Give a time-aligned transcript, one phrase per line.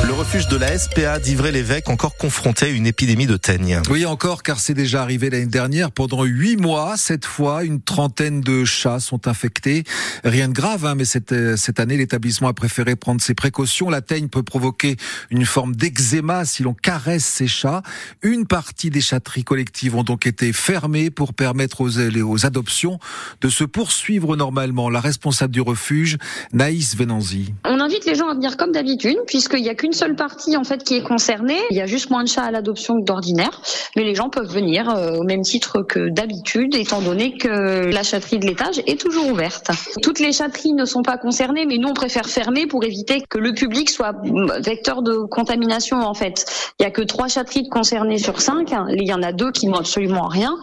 [0.00, 3.80] Le refuge de la SPA d'Ivray-l'Évêque encore confronté à une épidémie de teigne.
[3.90, 5.92] Oui, encore, car c'est déjà arrivé l'année dernière.
[5.92, 9.84] Pendant huit mois, cette fois, une trentaine de chats sont infectés.
[10.24, 13.90] Rien de grave, hein, mais cette, euh, cette année, l'établissement a préféré prendre ses précautions.
[13.90, 14.96] La teigne peut provoquer
[15.30, 17.82] une forme d'eczéma si l'on caresse ces chats.
[18.22, 22.98] Une partie des chatteries collectives ont donc été fermées pour permettre aux, aux adoptions
[23.40, 24.88] de se poursuivre normalement.
[24.88, 26.16] La responsable du refuge,
[26.52, 27.54] Naïs Venanzi.
[27.64, 30.62] On invite les gens à venir comme d'habitude, puisqu'il n'y a qu'une seule partie en
[30.62, 31.58] fait qui est concernée.
[31.70, 33.60] Il y a juste moins de chats à l'adoption que d'ordinaire,
[33.96, 38.04] mais les gens peuvent venir euh, au même titre que d'habitude, étant donné que la
[38.04, 39.72] chatterie de l'étage est toujours ouverte.
[40.00, 43.38] Toutes les chatteries ne sont pas concernées, mais nous on préfère fermer pour éviter que
[43.38, 44.14] le public soit
[44.60, 46.44] vecteur de contamination en fait.
[46.78, 48.72] Il y a que trois chatteries concernées sur cinq.
[48.90, 50.54] Il y en a deux qui n'ont absolument rien.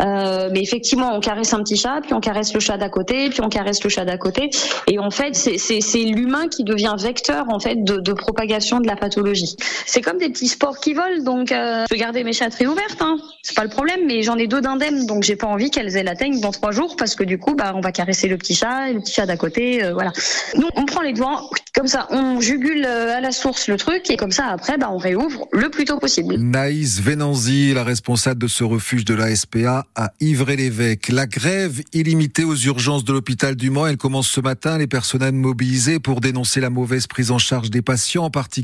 [0.00, 3.28] Euh, mais effectivement, on caresse un petit chat, puis on caresse le chat d'à côté,
[3.28, 4.50] puis on caresse le chat d'à côté,
[4.86, 8.96] et en fait c'est l'humain qui devient vecteur en fait de, de propagation de la
[8.96, 9.56] pathologie.
[9.86, 13.00] C'est comme des petits sports qui volent, donc euh, je vais garder mes chatteries ouvertes,
[13.00, 13.18] hein.
[13.42, 16.02] c'est pas le problème, mais j'en ai deux d'indemnes, donc j'ai pas envie qu'elles aient
[16.02, 18.54] la teigne dans trois jours, parce que du coup, bah, on va caresser le petit
[18.54, 20.12] chat, et le petit chat d'à côté, euh, voilà.
[20.54, 24.10] Nous, on prend les doigts, comme ça, on jugule euh, à la source le truc,
[24.10, 26.36] et comme ça, après, bah, on réouvre le plus tôt possible.
[26.36, 31.08] Naïs Venanzi, la responsable de ce refuge de la SPA à Ivray-l'Évêque.
[31.08, 34.78] La grève illimitée aux urgences de l'hôpital du Mans, elle commence ce matin.
[34.78, 38.57] Les personnels mobilisés pour dénoncer la mauvaise prise en charge des patients, en particulier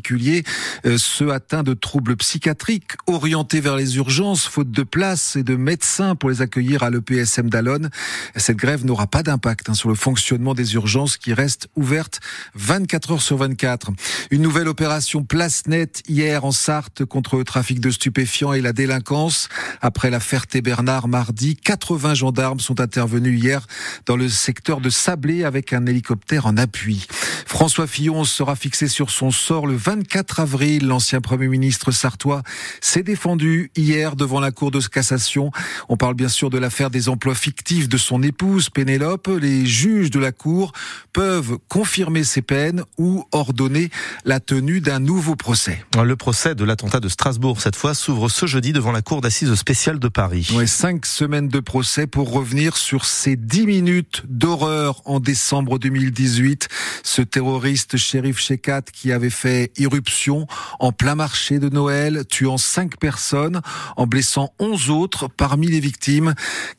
[0.87, 5.57] euh, ceux atteints de troubles psychiatriques, orientés vers les urgences, faute de place et de
[5.57, 7.91] médecins pour les accueillir à l'EPSM d'Alonne.
[8.37, 12.21] Cette grève n'aura pas d'impact hein, sur le fonctionnement des urgences qui restent ouvertes
[12.55, 13.93] 24 heures sur 24.
[14.31, 18.73] Une nouvelle opération place nette hier en Sarthe contre le trafic de stupéfiants et la
[18.73, 19.49] délinquance.
[19.81, 23.67] Après la Ferté-Bernard mardi, 80 gendarmes sont intervenus hier
[24.07, 27.07] dans le secteur de Sablé avec un hélicoptère en appui.
[27.47, 30.87] François Fillon sera fixé sur son sort le 24 avril.
[30.87, 32.43] L'ancien Premier ministre sartois
[32.81, 35.51] s'est défendu hier devant la Cour de cassation.
[35.89, 39.29] On parle bien sûr de l'affaire des emplois fictifs de son épouse Pénélope.
[39.41, 40.73] Les juges de la Cour
[41.13, 43.91] peuvent confirmer ces peines ou ordonner
[44.25, 45.85] la tenue d'un nouveau procès.
[46.03, 49.55] Le procès de l'attentat de Strasbourg, cette fois, s'ouvre ce jeudi devant la Cour d'assises
[49.55, 50.49] spéciale de Paris.
[50.55, 56.69] Ouais, cinq semaines de procès pour revenir sur ces dix minutes d'horreur en décembre 2018.
[57.03, 60.47] Ce terroriste shérif Shekat qui avait fait irruption
[60.79, 63.61] en plein marché de Noël, tuant cinq personnes,
[63.97, 66.35] en blessant onze autres parmi les victimes.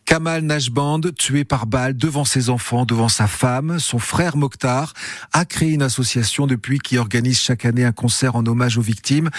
[0.06, 4.94] Kamal Najband, tué par balle devant ses enfants, devant sa femme, son frère Mokhtar,
[5.34, 9.30] a créé une association depuis qui organise chaque année un concert en hommage aux victimes.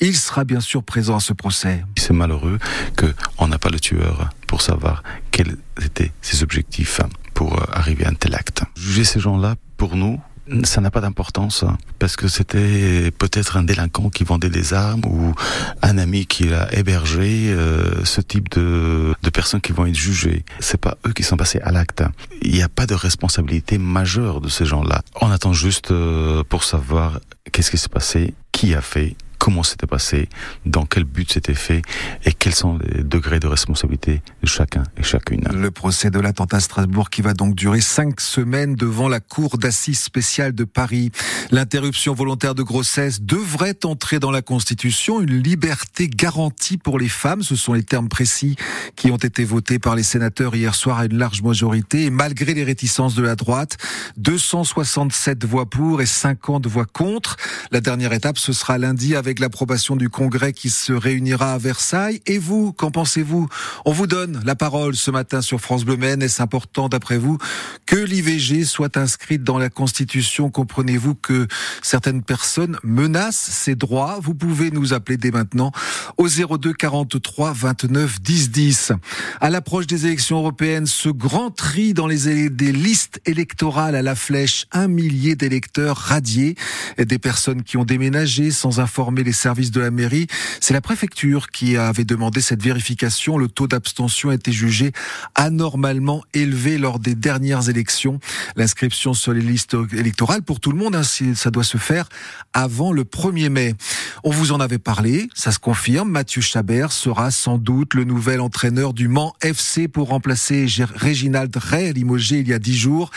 [0.00, 1.84] Il sera bien sûr présent à ce procès.
[1.98, 2.58] C'est malheureux
[2.96, 7.00] qu'on n'a pas le tueur pour savoir quels étaient ses objectifs
[7.34, 8.62] pour arriver à un tel acte.
[8.76, 10.20] Juger ces gens-là, pour nous,
[10.64, 15.04] ça n'a pas d'importance hein, parce que c'était peut-être un délinquant qui vendait des armes
[15.06, 15.34] ou
[15.82, 17.48] un ami qui l'a hébergé.
[17.48, 21.36] Euh, ce type de, de personnes qui vont être jugées, c'est pas eux qui sont
[21.36, 22.02] passés à l'acte.
[22.42, 25.02] Il n'y a pas de responsabilité majeure de ces gens-là.
[25.20, 27.20] On attend juste euh, pour savoir
[27.52, 30.30] qu'est-ce qui s'est passé, qui a fait comment c'était passé,
[30.64, 31.82] dans quel but c'était fait
[32.24, 35.46] et quels sont les degrés de responsabilité de chacun et chacune.
[35.52, 39.58] Le procès de l'attentat à Strasbourg qui va donc durer cinq semaines devant la Cour
[39.58, 41.10] d'assises spéciale de Paris.
[41.50, 47.42] L'interruption volontaire de grossesse devrait entrer dans la Constitution, une liberté garantie pour les femmes.
[47.42, 48.56] Ce sont les termes précis
[48.96, 52.54] qui ont été votés par les sénateurs hier soir à une large majorité et malgré
[52.54, 53.76] les réticences de la droite,
[54.16, 57.36] 267 voix pour et 50 voix contre.
[57.72, 62.20] La dernière étape, ce sera lundi avec l'approbation du Congrès qui se réunira à Versailles.
[62.26, 63.48] Et vous, qu'en pensez-vous?
[63.84, 66.22] On vous donne la parole ce matin sur France Bleu Maine.
[66.22, 67.38] Est-ce important, d'après vous,
[67.86, 70.50] que l'IVG soit inscrite dans la Constitution?
[70.50, 71.46] Comprenez-vous que
[71.82, 74.18] certaines personnes menacent ces droits?
[74.22, 75.72] Vous pouvez nous appeler dès maintenant
[76.16, 78.92] au 02 43 29 10 10.
[79.40, 84.14] À l'approche des élections européennes, ce grand tri dans les des listes électorales à la
[84.14, 86.56] flèche, un millier d'électeurs radiés,
[86.98, 90.26] des personnes qui ont déménagé sans informer les services de la mairie.
[90.60, 93.38] C'est la préfecture qui avait demandé cette vérification.
[93.38, 94.92] Le taux d'abstention a été jugé
[95.34, 98.20] anormalement élevé lors des dernières élections.
[98.56, 102.08] L'inscription sur les listes électorales pour tout le monde, hein, ça doit se faire
[102.52, 103.74] avant le 1er mai.
[104.22, 106.10] On vous en avait parlé, ça se confirme.
[106.10, 111.92] Mathieu Chabert sera sans doute le nouvel entraîneur du Mans FC pour remplacer Réginald Ray
[111.92, 113.10] limogé il y a dix jours.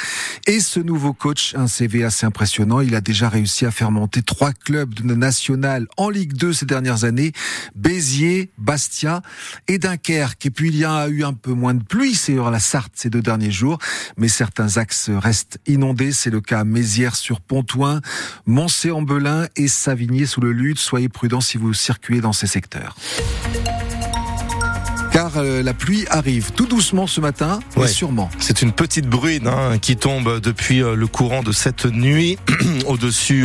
[0.46, 4.22] Et ce nouveau coach, un CV assez impressionnant, il a déjà réussi à faire monter
[4.22, 5.04] trois clubs de
[5.98, 7.31] en Ligue 2 ces dernières années.
[7.75, 9.22] Béziers, Bastia
[9.68, 10.45] et Dunkerque.
[10.45, 13.10] Et puis il y a eu un peu moins de pluie, c'est la Sarthe ces
[13.10, 13.78] deux derniers jours,
[14.18, 16.12] mais certains axes restent inondés.
[16.12, 18.01] C'est le cas à Mézières sur Pontoin,
[18.45, 20.80] Moncé-en-Belin et Savigné sous le Lude.
[20.80, 22.95] Soyez prudents si vous circulez dans ces secteurs
[25.18, 28.30] car euh, la pluie arrive tout doucement ce matin, mais sûrement.
[28.38, 32.38] C'est une petite bruine hein, qui tombe depuis euh, le courant de cette nuit
[32.86, 33.36] au-dessus